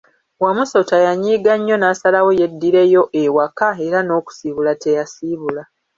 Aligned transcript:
Wamusota 0.43 0.95
yanyiiga 1.05 1.53
nnyo 1.57 1.75
nasalawo 1.79 2.29
yeddireyo 2.39 3.01
ewaka 3.23 3.67
era 3.85 3.99
n'okisiibula 4.03 4.71
teyasiibula. 4.83 5.61